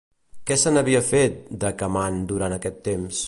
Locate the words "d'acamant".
1.65-2.21